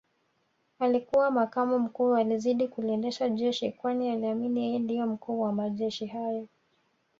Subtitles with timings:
[0.79, 6.47] Alikuwa makamu mkuu alizidi kuliendesha jeshi kwani aliamini yeye ndio mkuu wa majeshi hayo